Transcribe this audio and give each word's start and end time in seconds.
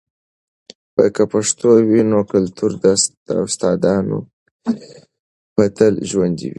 که 1.15 1.23
پښتو 1.33 1.69
وي، 1.87 2.01
نو 2.11 2.19
کلتوري 2.31 2.75
داستانونه 2.81 4.17
به 5.55 5.65
تل 5.77 5.93
ژوندۍ 6.09 6.41
وي. 6.47 6.49